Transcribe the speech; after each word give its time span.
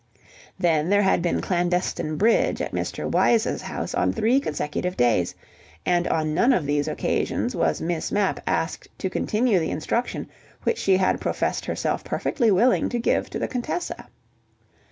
Then 0.57 0.89
there 0.89 1.03
had 1.03 1.21
been 1.21 1.41
clandestine 1.41 2.15
bridge 2.17 2.59
at 2.59 2.71
Mr. 2.73 3.07
Wyse's 3.07 3.61
house 3.61 3.93
on 3.93 4.11
three 4.11 4.39
consecutive 4.39 4.97
days, 4.97 5.35
and 5.85 6.07
on 6.07 6.33
none 6.33 6.53
of 6.53 6.65
these 6.65 6.87
occasions 6.87 7.55
was 7.55 7.81
Miss 7.81 8.11
Mapp 8.11 8.39
asked 8.47 8.87
to 8.97 9.11
continue 9.11 9.59
the 9.59 9.69
instruction 9.69 10.27
which 10.63 10.79
she 10.79 10.97
had 10.97 11.21
professed 11.21 11.65
herself 11.67 12.03
perfectly 12.03 12.49
willing 12.49 12.89
to 12.89 12.97
give 12.97 13.29
to 13.29 13.37
the 13.37 13.47
Contessa. 13.47 14.07